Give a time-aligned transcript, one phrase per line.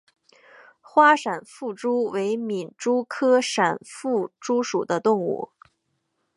[0.81, 5.51] 花闪腹蛛为皿蛛科闪腹蛛属的动物。